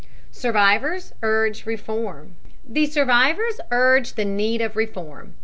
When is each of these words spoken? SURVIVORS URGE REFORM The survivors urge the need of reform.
SURVIVORS 0.31 1.13
URGE 1.21 1.67
REFORM 1.67 2.33
The 2.67 2.87
survivors 2.87 3.61
urge 3.69 4.13
the 4.13 4.25
need 4.25 4.59
of 4.59 4.75
reform. 4.75 5.35